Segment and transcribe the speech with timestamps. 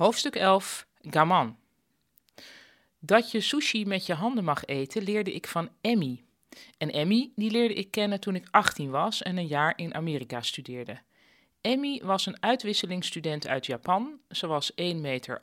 [0.00, 1.56] Hoofdstuk 11 Gaman.
[2.98, 6.24] Dat je sushi met je handen mag eten leerde ik van Emmy.
[6.78, 10.42] En Emmy die leerde ik kennen toen ik 18 was en een jaar in Amerika
[10.42, 10.98] studeerde.
[11.60, 14.18] Emmy was een uitwisselingsstudent uit Japan.
[14.28, 15.42] Ze was 1,58 meter,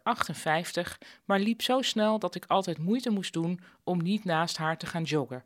[1.26, 4.86] maar liep zo snel dat ik altijd moeite moest doen om niet naast haar te
[4.86, 5.44] gaan joggen.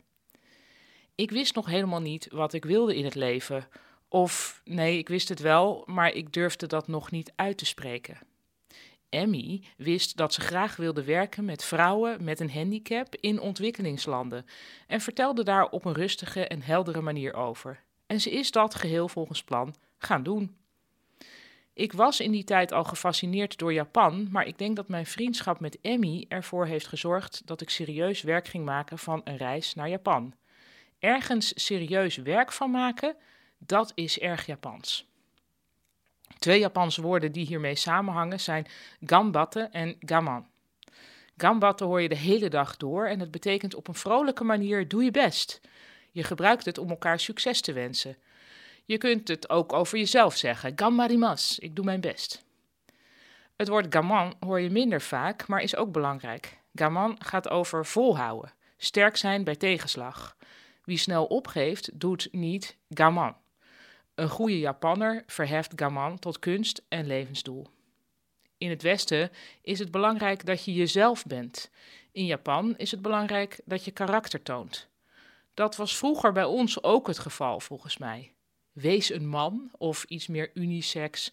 [1.15, 3.67] Ik wist nog helemaal niet wat ik wilde in het leven.
[4.07, 8.17] Of nee, ik wist het wel, maar ik durfde dat nog niet uit te spreken.
[9.11, 14.45] Emmy wist dat ze graag wilde werken met vrouwen met een handicap in ontwikkelingslanden
[14.87, 17.83] en vertelde daar op een rustige en heldere manier over.
[18.07, 20.55] En ze is dat geheel volgens plan gaan doen.
[21.73, 25.59] Ik was in die tijd al gefascineerd door Japan, maar ik denk dat mijn vriendschap
[25.59, 29.89] met Emmy ervoor heeft gezorgd dat ik serieus werk ging maken van een reis naar
[29.89, 30.33] Japan.
[30.99, 33.15] Ergens serieus werk van maken,
[33.57, 35.10] dat is erg Japans.
[36.41, 38.67] Twee Japanse woorden die hiermee samenhangen zijn
[39.05, 40.47] gambatte en gaman.
[41.37, 45.03] Gambatte hoor je de hele dag door en het betekent op een vrolijke manier doe
[45.03, 45.61] je best.
[46.11, 48.17] Je gebruikt het om elkaar succes te wensen.
[48.85, 50.73] Je kunt het ook over jezelf zeggen.
[50.75, 52.43] Gammarimas, ik doe mijn best.
[53.55, 56.57] Het woord gaman hoor je minder vaak, maar is ook belangrijk.
[56.75, 60.35] Gaman gaat over volhouden, sterk zijn bij tegenslag.
[60.83, 63.35] Wie snel opgeeft, doet niet gaman.
[64.15, 67.67] Een goede Japanner verheft gaman tot kunst en levensdoel.
[68.57, 69.31] In het Westen
[69.61, 71.71] is het belangrijk dat je jezelf bent.
[72.11, 74.89] In Japan is het belangrijk dat je karakter toont.
[75.53, 78.33] Dat was vroeger bij ons ook het geval, volgens mij.
[78.71, 81.31] Wees een man, of iets meer unisex,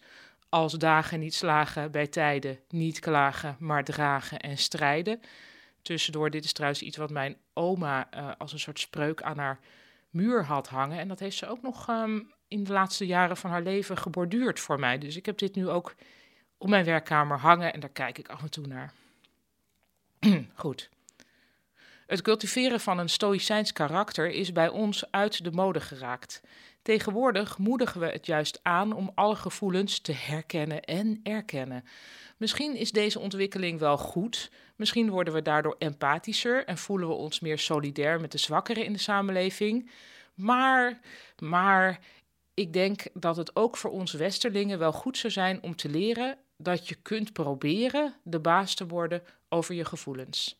[0.49, 5.21] als dagen niet slagen bij tijden, niet klagen, maar dragen en strijden.
[5.81, 9.59] Tussendoor, dit is trouwens iets wat mijn oma uh, als een soort spreuk aan haar
[10.09, 10.99] muur had hangen.
[10.99, 14.59] En dat heeft ze ook nog um, in de laatste jaren van haar leven geborduurd
[14.59, 14.97] voor mij.
[14.97, 15.95] Dus ik heb dit nu ook
[16.57, 18.93] op mijn werkkamer hangen en daar kijk ik af en toe naar.
[20.53, 20.89] Goed.
[22.07, 26.41] Het cultiveren van een stoïcijns karakter is bij ons uit de mode geraakt.
[26.81, 31.83] Tegenwoordig moedigen we het juist aan om alle gevoelens te herkennen en erkennen.
[32.37, 34.51] Misschien is deze ontwikkeling wel goed.
[34.75, 38.93] Misschien worden we daardoor empathischer en voelen we ons meer solidair met de zwakkeren in
[38.93, 39.89] de samenleving.
[40.33, 40.99] Maar,
[41.39, 41.99] maar,
[42.59, 46.37] ik denk dat het ook voor ons Westerlingen wel goed zou zijn om te leren
[46.57, 50.58] dat je kunt proberen de baas te worden over je gevoelens.